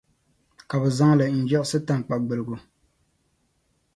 Ka 0.69 0.75
bɛ 0.81 0.89
zaŋ 0.97 1.11
li 1.19 1.25
n-yiɣisi 1.37 1.79
taŋkpagbiligu. 1.87 2.55